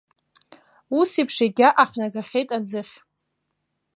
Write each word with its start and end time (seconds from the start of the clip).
Усеиԥш 0.99 1.35
егьа 1.45 1.67
ахнагахьеит 1.83 2.49
аӡыхь. 2.57 2.95